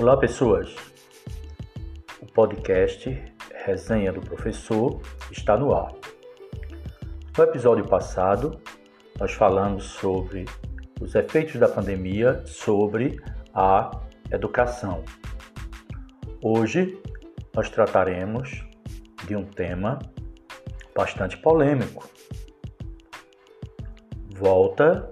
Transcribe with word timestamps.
Olá, 0.00 0.16
pessoas. 0.16 0.74
O 2.22 2.26
podcast 2.32 3.22
Resenha 3.66 4.10
do 4.10 4.22
Professor 4.22 4.98
está 5.30 5.58
no 5.58 5.74
ar. 5.74 5.92
No 7.36 7.44
episódio 7.44 7.86
passado, 7.86 8.58
nós 9.18 9.34
falamos 9.34 9.84
sobre 9.84 10.46
os 11.02 11.14
efeitos 11.14 11.56
da 11.56 11.68
pandemia 11.68 12.42
sobre 12.46 13.20
a 13.52 13.90
educação. 14.32 15.04
Hoje, 16.42 16.98
nós 17.54 17.68
trataremos 17.68 18.64
de 19.26 19.36
um 19.36 19.44
tema 19.44 19.98
bastante 20.96 21.36
polêmico. 21.36 22.08
Volta 24.34 25.10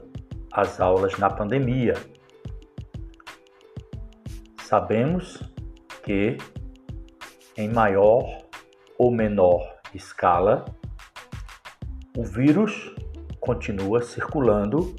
às 0.51 0.81
aulas 0.81 1.19
na 1.19 1.29
pandemia 1.29 1.93
Sabemos 4.69 5.43
que 6.05 6.37
em 7.57 7.71
maior 7.71 8.43
ou 8.99 9.11
menor 9.11 9.79
escala, 9.95 10.67
o 12.15 12.23
vírus 12.23 12.95
continua 13.41 14.03
circulando 14.03 14.95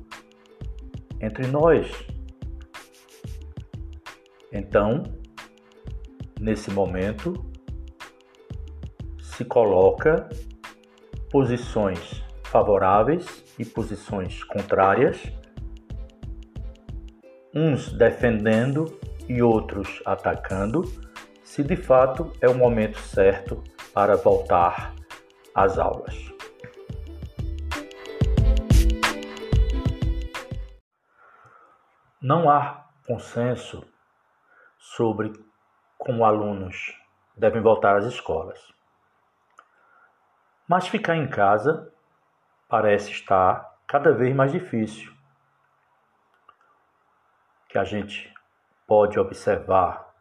entre 1.21 1.45
nós. 1.45 1.87
Então, 4.51 5.03
nesse 6.39 6.71
momento, 6.71 7.35
se 9.21 9.45
coloca 9.45 10.27
posições 11.29 12.23
favoráveis 12.43 13.43
e 13.59 13.63
posições 13.63 14.43
contrárias, 14.43 15.21
uns 17.53 17.93
defendendo 17.93 18.97
e 19.29 19.43
outros 19.43 20.01
atacando, 20.05 20.83
se 21.43 21.63
de 21.63 21.75
fato 21.75 22.33
é 22.41 22.49
o 22.49 22.55
momento 22.55 22.97
certo 22.97 23.63
para 23.93 24.17
voltar 24.17 24.95
às 25.53 25.77
aulas. 25.77 26.15
Não 32.19 32.49
há 32.49 32.87
consenso 33.05 33.87
sobre 34.77 35.31
como 35.97 36.25
alunos 36.25 36.93
devem 37.37 37.61
voltar 37.61 37.97
às 37.97 38.05
escolas. 38.05 38.73
Mas 40.67 40.87
ficar 40.87 41.15
em 41.15 41.29
casa 41.29 41.93
parece 42.67 43.11
estar 43.11 43.77
cada 43.87 44.11
vez 44.11 44.35
mais 44.35 44.51
difícil. 44.51 45.13
Que 47.69 47.77
a 47.77 47.83
gente 47.83 48.33
pode 48.89 49.19
observar 49.19 50.11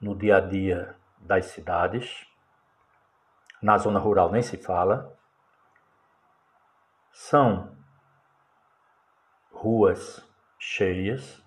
no 0.00 0.16
dia 0.16 0.38
a 0.38 0.40
dia 0.40 0.96
das 1.18 1.44
cidades, 1.44 2.26
na 3.60 3.76
zona 3.76 3.98
rural 3.98 4.32
nem 4.32 4.40
se 4.40 4.56
fala, 4.56 5.14
são 7.12 7.76
ruas 9.52 10.26
cheias, 10.58 11.44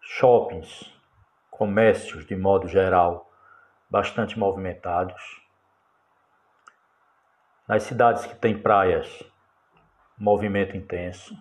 shoppings, 0.00 0.92
comércios 1.48 2.26
de 2.26 2.34
modo 2.34 2.66
geral 2.66 3.30
bastante 3.88 4.36
movimentados. 4.36 5.40
Nas 7.68 7.84
cidades 7.84 8.26
que 8.26 8.34
têm 8.34 8.60
praias, 8.60 9.22
movimento 10.18 10.76
intenso. 10.76 11.36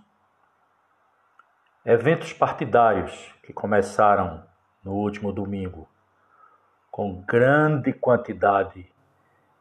Eventos 1.89 2.33
partidários 2.33 3.33
que 3.41 3.53
começaram 3.53 4.43
no 4.83 4.91
último 4.91 5.31
domingo 5.31 5.87
com 6.92 7.21
grande 7.21 7.93
quantidade 7.93 8.92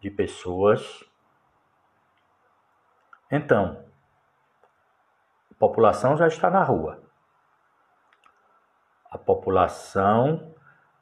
de 0.01 0.11
pessoas. 0.11 1.05
Então, 3.31 3.81
a 5.53 5.55
população 5.57 6.17
já 6.17 6.27
está 6.27 6.51
na 6.51 6.65
rua. 6.65 7.01
A 9.09 9.17
população 9.17 10.53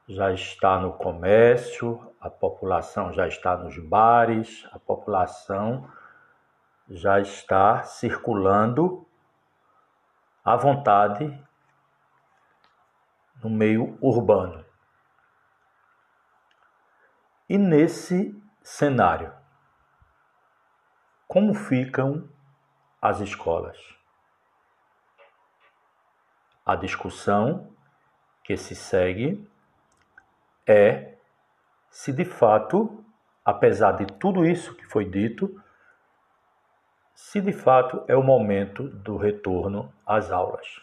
já 0.06 0.30
está 0.30 0.78
no 0.78 0.92
comércio, 0.92 2.14
a 2.20 2.28
população 2.28 3.14
já 3.14 3.26
está 3.26 3.56
nos 3.56 3.78
bares, 3.78 4.68
a 4.72 4.78
população 4.78 5.90
já 6.86 7.18
está 7.18 7.82
circulando 7.82 9.06
à 10.44 10.56
vontade 10.56 11.42
no 13.42 13.48
meio 13.48 13.96
urbano. 14.00 14.64
E 17.48 17.56
nesse 17.56 18.38
cenário, 18.62 19.32
como 21.26 21.54
ficam 21.54 22.28
as 23.00 23.20
escolas? 23.20 23.78
A 26.64 26.76
discussão 26.76 27.74
que 28.42 28.56
se 28.56 28.74
segue 28.74 29.50
é 30.66 31.16
se 31.90 32.12
de 32.12 32.24
fato, 32.24 33.04
apesar 33.44 33.92
de 33.92 34.06
tudo 34.06 34.44
isso 34.44 34.74
que 34.74 34.84
foi 34.86 35.04
dito, 35.08 35.62
se 37.14 37.40
de 37.40 37.52
fato 37.52 38.04
é 38.08 38.16
o 38.16 38.22
momento 38.22 38.88
do 38.88 39.16
retorno 39.16 39.92
às 40.04 40.30
aulas. 40.30 40.80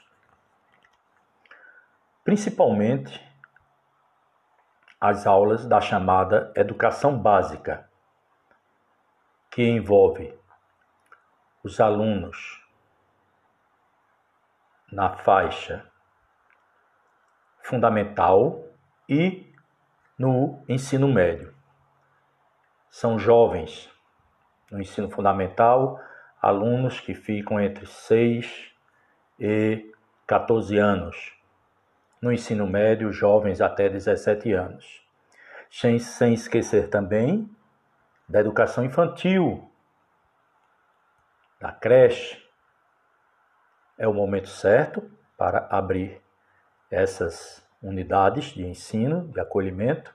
Principalmente 2.24 3.22
as 5.00 5.28
aulas 5.28 5.68
da 5.68 5.82
chamada 5.82 6.54
educação 6.56 7.18
básica, 7.18 7.90
que 9.50 9.64
envolve 9.64 10.34
os 11.64 11.82
alunos 11.82 12.66
na 14.92 15.10
faixa 15.10 15.86
fundamental 17.62 18.64
e 19.10 19.52
no 20.18 20.64
ensino 20.70 21.08
médio. 21.08 21.54
São 22.90 23.18
jovens 23.18 23.90
no 24.70 24.80
ensino 24.80 25.10
fundamental 25.10 26.00
alunos 26.42 27.00
que 27.00 27.14
ficam 27.14 27.60
entre 27.60 27.86
6 27.86 28.74
e 29.40 29.92
14 30.26 30.78
anos. 30.78 31.38
No 32.22 32.32
ensino 32.32 32.66
médio, 32.66 33.12
jovens 33.14 33.62
até 33.62 33.88
17 33.88 34.52
anos. 34.54 35.06
Sem, 35.70 36.00
sem 36.00 36.34
esquecer 36.34 36.90
também 36.90 37.50
da 38.28 38.40
educação 38.40 38.84
infantil, 38.84 39.70
da 41.60 41.72
creche. 41.72 42.42
É 43.98 44.08
o 44.08 44.14
momento 44.14 44.50
certo 44.50 45.12
para 45.38 45.68
abrir 45.70 46.22
essas 46.90 47.66
unidades 47.82 48.46
de 48.46 48.66
ensino, 48.66 49.28
de 49.28 49.40
acolhimento. 49.40 50.14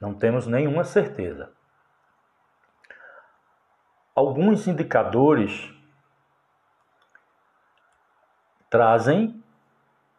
Não 0.00 0.14
temos 0.14 0.46
nenhuma 0.46 0.84
certeza 0.84 1.55
alguns 4.16 4.66
indicadores 4.66 5.70
trazem 8.70 9.44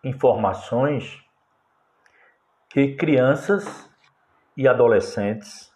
informações 0.04 1.20
que 2.70 2.96
crianças 2.96 3.92
e 4.56 4.68
adolescentes 4.68 5.74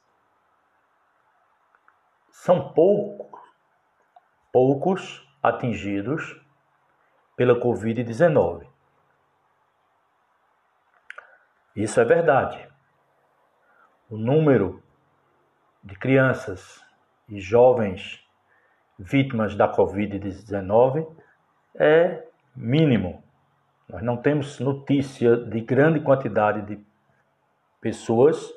são 2.29 2.71
pouco, 2.73 3.43
poucos 4.51 5.27
atingidos 5.41 6.39
pela 7.35 7.59
Covid-19. 7.59 8.69
Isso 11.75 11.99
é 11.99 12.05
verdade. 12.05 12.69
O 14.07 14.15
número 14.15 14.83
de 15.83 15.95
crianças 15.95 16.80
e 17.31 17.39
jovens 17.39 18.19
vítimas 18.99 19.55
da 19.55 19.73
Covid-19 19.73 21.07
é 21.75 22.23
mínimo. 22.55 23.23
Nós 23.87 24.03
não 24.03 24.17
temos 24.17 24.59
notícia 24.59 25.37
de 25.37 25.61
grande 25.61 26.01
quantidade 26.01 26.61
de 26.63 26.85
pessoas 27.79 28.53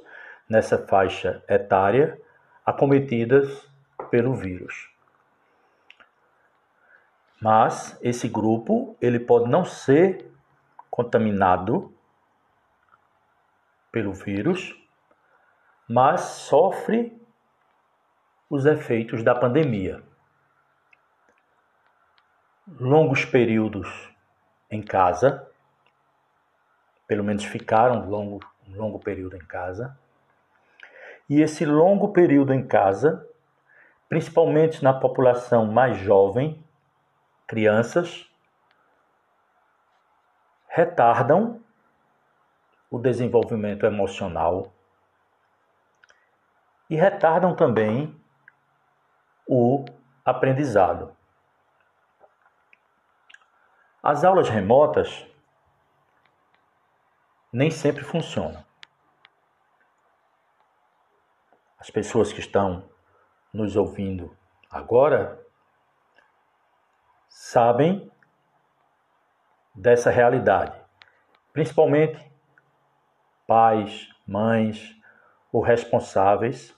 nessa 0.49 0.77
faixa 0.87 1.43
etária 1.49 2.21
acometidas 2.67 3.67
pelo 4.11 4.35
vírus. 4.35 4.91
Mas 7.41 7.99
esse 8.03 8.29
grupo 8.29 8.97
ele 9.01 9.21
pode 9.21 9.49
não 9.49 9.65
ser 9.65 10.31
contaminado 10.91 11.95
pelo 13.93 14.13
vírus, 14.13 14.75
mas 15.89 16.21
sofre 16.21 17.24
os 18.55 18.67
efeitos 18.67 19.25
da 19.25 19.35
pandemia. 19.35 20.01
Longos 22.79 23.25
períodos 23.25 23.89
em 24.71 24.81
casa, 24.81 25.51
pelo 27.05 27.25
menos 27.25 27.45
ficaram 27.45 28.03
um 28.03 28.09
longo, 28.09 28.41
um 28.69 28.77
longo 28.77 29.01
período 29.01 29.35
em 29.35 29.45
casa. 29.45 29.99
E 31.29 31.41
esse 31.43 31.67
longo 31.67 32.13
período 32.13 32.55
em 32.55 32.65
casa, 32.65 33.29
principalmente 34.09 34.85
na 34.85 34.95
população 34.95 35.67
mais 35.67 35.99
jovem, 35.99 36.65
crianças, 37.49 38.31
retardam 40.69 41.61
o 42.89 43.01
desenvolvimento 43.01 43.85
emocional 43.85 44.73
e 46.89 46.95
retardam 46.95 47.57
também 47.57 48.17
o 49.47 49.85
aprendizado. 50.25 51.15
As 54.03 54.25
aulas 54.25 54.49
remotas 54.49 55.27
nem 57.53 57.71
sempre 57.71 58.03
funcionam. 58.03 58.65
As 61.79 61.91
pessoas 61.91 62.33
que 62.33 62.41
estão 62.41 62.89
nos 63.53 63.77
ouvindo 63.77 64.37
agora 64.71 65.41
sabem 67.29 68.11
dessa 69.75 70.11
realidade, 70.11 70.81
principalmente 71.53 72.33
pais, 73.47 74.09
mães 74.27 74.97
ou 75.53 75.61
responsáveis 75.63 76.77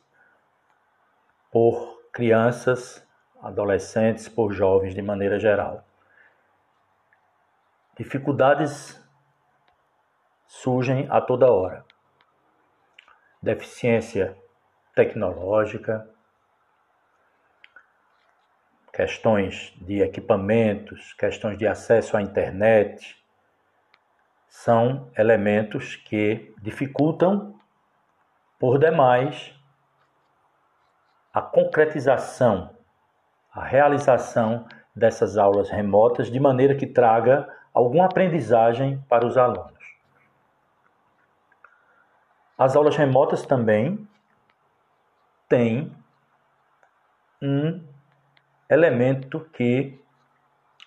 por 1.50 1.95
crianças, 2.16 3.06
adolescentes, 3.42 4.26
por 4.26 4.50
jovens 4.50 4.94
de 4.94 5.02
maneira 5.02 5.38
geral. 5.38 5.86
Dificuldades 7.94 8.98
surgem 10.46 11.06
a 11.10 11.20
toda 11.20 11.52
hora. 11.52 11.84
Deficiência 13.42 14.34
tecnológica, 14.94 16.08
questões 18.90 19.74
de 19.76 20.00
equipamentos, 20.00 21.12
questões 21.12 21.58
de 21.58 21.66
acesso 21.66 22.16
à 22.16 22.22
internet, 22.22 23.22
são 24.48 25.12
elementos 25.18 25.96
que 25.96 26.54
dificultam 26.62 27.60
por 28.58 28.78
demais 28.78 29.55
a 31.36 31.42
concretização, 31.42 32.70
a 33.52 33.62
realização 33.62 34.66
dessas 34.94 35.36
aulas 35.36 35.68
remotas 35.68 36.30
de 36.30 36.40
maneira 36.40 36.74
que 36.74 36.86
traga 36.86 37.46
alguma 37.74 38.06
aprendizagem 38.06 39.04
para 39.06 39.26
os 39.26 39.36
alunos. 39.36 39.84
As 42.56 42.74
aulas 42.74 42.96
remotas 42.96 43.44
também 43.44 44.08
têm 45.46 45.94
um 47.42 47.86
elemento 48.66 49.40
que 49.52 50.02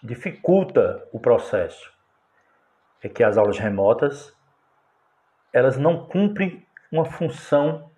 dificulta 0.02 1.08
o 1.14 1.20
processo. 1.20 1.94
É 3.04 3.08
que 3.08 3.24
as 3.24 3.38
aulas 3.38 3.60
remotas 3.60 4.36
elas 5.54 5.78
não 5.78 6.08
cumprem 6.08 6.66
uma 6.92 7.06
função 7.06 7.92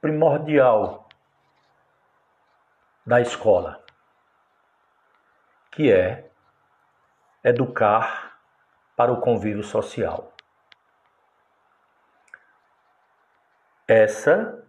primordial 0.00 1.07
da 3.08 3.22
escola, 3.22 3.82
que 5.72 5.90
é 5.90 6.30
educar 7.42 8.38
para 8.94 9.10
o 9.10 9.18
convívio 9.18 9.64
social. 9.64 10.30
Essa 13.88 14.62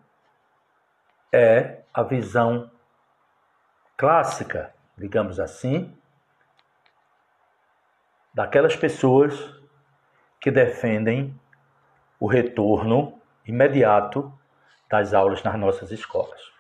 é 1.34 1.84
a 1.94 2.02
visão 2.02 2.72
clássica, 3.98 4.74
digamos 4.98 5.38
assim, 5.38 5.94
daquelas 8.34 8.78
pessoas 8.78 9.38
que 10.40 10.50
defendem 10.50 11.38
o 12.18 12.26
retorno 12.26 13.22
imediato 13.46 14.34
das 14.90 15.14
aulas 15.14 15.44
nas 15.44 15.60
nossas 15.60 15.92
escolas. 15.92 16.59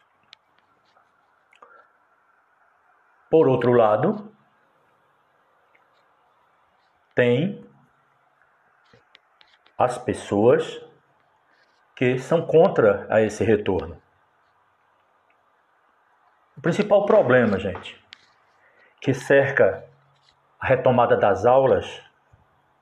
Por 3.30 3.48
outro 3.48 3.72
lado, 3.74 4.34
tem 7.14 7.64
as 9.78 9.98
pessoas 9.98 10.82
que 11.96 12.18
são 12.18 12.46
contra 12.46 13.06
a 13.10 13.22
esse 13.22 13.44
retorno. 13.44 14.02
O 16.58 16.62
principal 16.62 17.06
problema, 17.06 17.60
gente, 17.60 18.04
que 19.00 19.14
cerca 19.14 19.88
a 20.60 20.66
retomada 20.66 21.16
das 21.16 21.46
aulas 21.46 22.02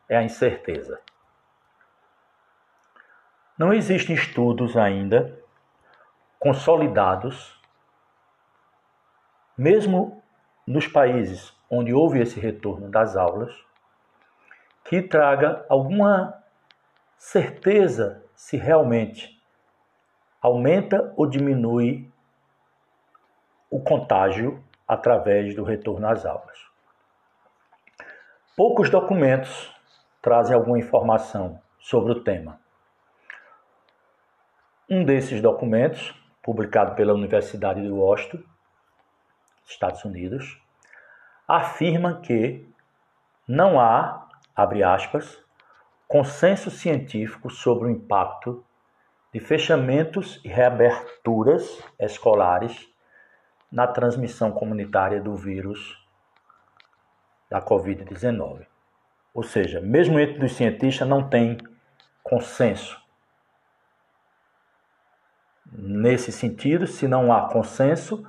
é 0.08 0.18
a 0.18 0.24
incerteza. 0.24 1.00
Não 3.58 3.74
existem 3.74 4.16
estudos 4.16 4.78
ainda 4.78 5.44
consolidados, 6.40 7.60
mesmo 9.58 10.24
nos 10.68 10.86
países 10.86 11.56
onde 11.70 11.94
houve 11.94 12.20
esse 12.20 12.40
retorno 12.40 12.90
das 12.90 13.16
aulas, 13.16 13.56
que 14.84 15.02
traga 15.02 15.66
alguma 15.70 16.44
certeza 17.18 18.24
se 18.36 18.58
realmente 18.58 19.42
aumenta 20.42 21.14
ou 21.16 21.26
diminui 21.26 22.12
o 23.70 23.82
contágio 23.82 24.64
através 24.88 25.56
do 25.56 25.64
retorno 25.64 26.08
às 26.08 26.26
aulas. 26.26 26.58
Poucos 28.56 28.90
documentos 28.90 29.74
trazem 30.22 30.56
alguma 30.56 30.80
informação 30.80 31.62
sobre 31.80 32.12
o 32.12 32.24
tema. 32.24 32.60
Um 34.90 35.04
desses 35.04 35.42
documentos, 35.42 36.16
publicado 36.42 36.96
pela 36.96 37.14
Universidade 37.14 37.82
de 37.82 37.90
Washington, 37.90 38.42
Estados 39.68 40.04
Unidos, 40.04 40.62
afirma 41.48 42.20
que 42.22 42.68
não 43.48 43.80
há 43.80 44.28
abre 44.58 44.84
aspas, 44.84 45.40
consenso 46.08 46.72
científico 46.72 47.48
sobre 47.52 47.88
o 47.88 47.92
impacto 47.92 48.66
de 49.32 49.40
fechamentos 49.40 50.42
e 50.44 50.48
reaberturas 50.48 51.80
escolares 52.00 52.90
na 53.72 53.86
transmissão 53.86 54.52
comunitária 54.52 55.22
do 55.22 55.36
vírus 55.36 56.04
da 57.48 57.62
Covid-19. 57.62 58.66
Ou 59.32 59.44
seja, 59.44 59.80
mesmo 59.80 60.20
entre 60.20 60.44
os 60.44 60.54
cientistas 60.54 61.08
não 61.08 61.30
tem 61.30 61.60
consenso. 62.24 63.00
Nesse 65.72 66.32
sentido, 66.32 66.88
se 66.88 67.08
não 67.08 67.32
há 67.32 67.48
consenso, 67.50 68.26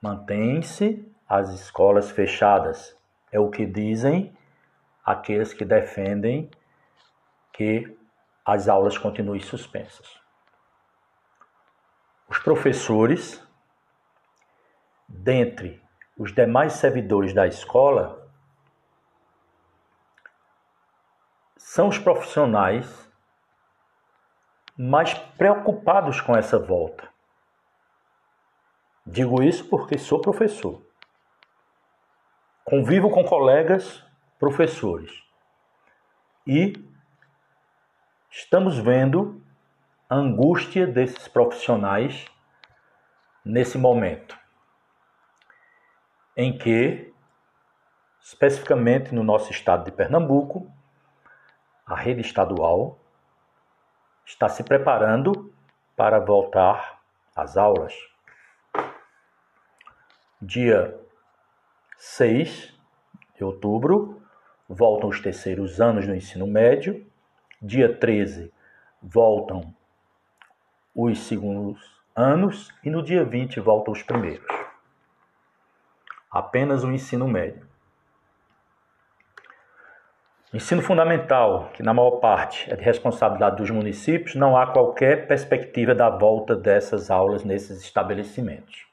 mantém-se 0.00 1.10
as 1.28 1.50
escolas 1.50 2.10
fechadas. 2.10 2.96
É 3.32 3.40
o 3.40 3.50
que 3.50 3.66
dizem 3.66 4.36
aqueles 5.04 5.52
que 5.52 5.64
defendem 5.64 6.50
que 7.52 7.96
as 8.44 8.68
aulas 8.68 8.96
continuem 8.96 9.40
suspensas. 9.40 10.20
Os 12.28 12.38
professores, 12.38 13.42
dentre 15.08 15.82
os 16.16 16.32
demais 16.32 16.74
servidores 16.74 17.32
da 17.32 17.46
escola, 17.46 18.26
são 21.56 21.88
os 21.88 21.98
profissionais 21.98 23.06
mais 24.76 25.14
preocupados 25.14 26.20
com 26.20 26.36
essa 26.36 26.58
volta. 26.58 27.15
Digo 29.06 29.40
isso 29.40 29.68
porque 29.68 29.96
sou 29.96 30.20
professor. 30.20 30.82
Convivo 32.64 33.08
com 33.08 33.22
colegas 33.24 34.04
professores. 34.36 35.22
E 36.44 36.72
estamos 38.28 38.76
vendo 38.78 39.40
a 40.10 40.16
angústia 40.16 40.88
desses 40.88 41.28
profissionais 41.28 42.26
nesse 43.44 43.78
momento, 43.78 44.36
em 46.36 46.58
que, 46.58 47.14
especificamente 48.20 49.14
no 49.14 49.22
nosso 49.22 49.52
estado 49.52 49.84
de 49.84 49.92
Pernambuco, 49.92 50.68
a 51.86 51.94
rede 51.94 52.22
estadual 52.22 52.98
está 54.24 54.48
se 54.48 54.64
preparando 54.64 55.54
para 55.94 56.18
voltar 56.18 57.00
às 57.36 57.56
aulas. 57.56 57.94
Dia 60.40 60.94
6 61.96 62.74
de 63.36 63.42
outubro, 63.44 64.22
voltam 64.68 65.08
os 65.08 65.18
terceiros 65.18 65.80
anos 65.80 66.06
do 66.06 66.14
ensino 66.14 66.46
médio. 66.46 67.06
Dia 67.60 67.94
13, 67.94 68.52
voltam 69.02 69.74
os 70.94 71.18
segundos 71.20 71.80
anos. 72.14 72.70
E 72.84 72.90
no 72.90 73.02
dia 73.02 73.24
20, 73.24 73.60
voltam 73.60 73.92
os 73.92 74.02
primeiros. 74.02 74.46
Apenas 76.30 76.84
o 76.84 76.92
ensino 76.92 77.26
médio. 77.26 77.66
Ensino 80.52 80.82
fundamental, 80.82 81.70
que 81.72 81.82
na 81.82 81.94
maior 81.94 82.12
parte 82.12 82.70
é 82.70 82.76
de 82.76 82.82
responsabilidade 82.82 83.56
dos 83.56 83.70
municípios, 83.70 84.34
não 84.34 84.56
há 84.56 84.66
qualquer 84.66 85.26
perspectiva 85.26 85.94
da 85.94 86.10
volta 86.10 86.54
dessas 86.54 87.10
aulas 87.10 87.42
nesses 87.42 87.82
estabelecimentos. 87.82 88.85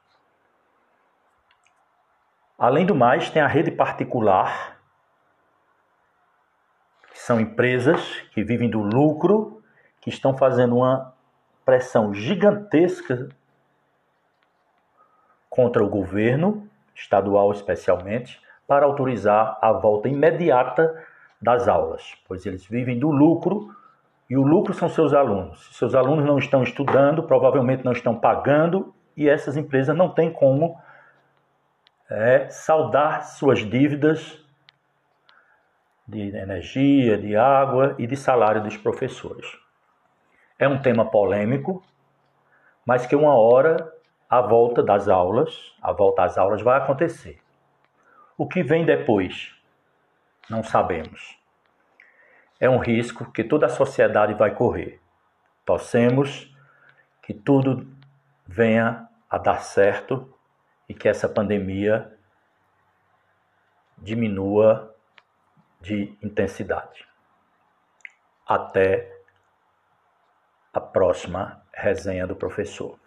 Além 2.63 2.86
do 2.86 2.96
mais, 2.96 3.29
tem 3.29 3.41
a 3.41 3.48
rede 3.48 3.72
particular, 3.72 4.77
que 7.12 7.20
são 7.20 7.38
empresas 7.38 8.22
que 8.32 8.41
vivem 8.41 8.70
do 8.70 8.79
lucro, 8.79 9.62
que 10.00 10.10
estão 10.10 10.38
fazendo 10.38 10.77
uma 10.77 11.13
pressão 11.65 12.13
gigantesca 12.13 13.27
contra 15.50 15.84
o 15.84 15.89
governo, 15.89 16.65
estadual 16.96 17.51
especialmente, 17.51 18.41
para 18.65 18.86
autorizar 18.86 19.60
a 19.62 19.74
volta 19.74 20.08
imediata 20.08 21.05
das 21.41 21.67
aulas, 21.67 22.15
pois 22.25 22.46
eles 22.46 22.65
vivem 22.65 22.98
do 22.98 23.12
lucro 23.12 23.75
e 24.29 24.38
o 24.38 24.41
lucro 24.41 24.74
são 24.74 24.88
seus 24.88 25.13
alunos. 25.13 25.67
Seus 25.75 25.93
alunos 25.93 26.24
não 26.24 26.38
estão 26.38 26.63
estudando, 26.63 27.24
provavelmente 27.24 27.84
não 27.84 27.91
estão 27.91 28.17
pagando 28.17 28.96
e 29.17 29.27
essas 29.27 29.58
empresas 29.58 29.93
não 29.98 30.08
têm 30.08 30.32
como 30.32 30.82
é, 32.10 32.50
saldar 32.50 33.24
suas 33.24 33.60
dívidas 33.60 34.39
de 36.07 36.36
energia, 36.36 37.17
de 37.17 37.36
água 37.36 37.95
e 37.98 38.05
de 38.05 38.15
salário 38.15 38.62
dos 38.62 38.77
professores. 38.77 39.57
É 40.60 40.67
um 40.67 40.81
tema 40.81 41.10
polêmico, 41.10 41.83
mas 42.86 43.05
que 43.05 43.15
uma 43.15 43.36
hora 43.36 43.91
a 44.29 44.41
volta 44.41 44.81
das 44.81 45.07
aulas, 45.07 45.75
a 45.81 45.91
volta 45.91 46.24
às 46.24 46.38
aulas 46.38 46.62
vai 46.62 46.77
acontecer. 46.77 47.39
O 48.38 48.48
que 48.48 48.63
vem 48.63 48.83
depois? 48.86 49.55
Não 50.50 50.63
sabemos. 50.63 51.38
É 52.60 52.69
um 52.69 52.79
risco 52.79 53.31
que 53.31 53.43
toda 53.43 53.67
a 53.67 53.69
sociedade 53.69 54.33
vai 54.33 54.55
correr. 54.55 55.00
Torcemos 55.65 56.51
que 57.22 57.33
tudo 57.33 57.88
venha 58.45 59.07
a 59.29 59.38
dar 59.38 59.62
certo 59.62 60.32
e 60.87 60.93
que 60.93 61.07
essa 61.07 61.29
pandemia 61.29 62.11
diminua 63.97 64.93
de 65.81 66.17
intensidade. 66.21 67.07
Até 68.45 69.11
a 70.73 70.79
próxima 70.81 71.63
resenha 71.73 72.25
do 72.27 72.35
professor. 72.35 72.99